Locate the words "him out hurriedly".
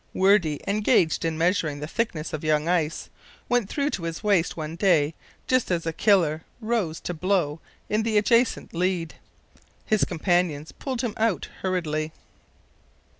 11.01-12.13